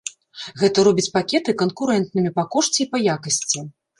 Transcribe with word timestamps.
Гэта 0.61 0.85
робіць 0.87 1.09
пакеты 1.17 1.53
канкурэнтнымі 1.61 2.31
па 2.39 2.45
кошце 2.55 2.79
і 2.85 2.89
па 2.95 3.05
якасці. 3.17 3.59